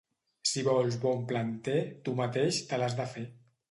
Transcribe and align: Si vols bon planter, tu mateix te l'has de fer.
Si 0.51 0.63
vols 0.67 0.97
bon 1.05 1.23
planter, 1.33 1.79
tu 2.05 2.19
mateix 2.25 2.63
te 2.73 2.85
l'has 2.85 3.03
de 3.03 3.13
fer. 3.17 3.33